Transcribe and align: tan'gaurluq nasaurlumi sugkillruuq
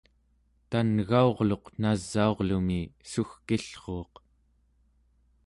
tan'gaurluq 0.69 1.65
nasaurlumi 1.81 2.81
sugkillruuq 3.11 4.13